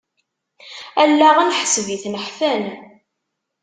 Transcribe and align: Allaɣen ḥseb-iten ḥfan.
Allaɣen 1.03 1.55
ḥseb-iten 1.59 2.15
ḥfan. 2.25 2.63